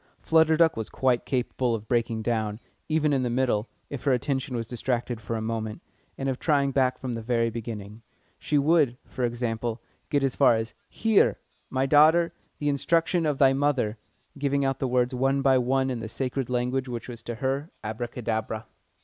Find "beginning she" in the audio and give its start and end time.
7.51-8.57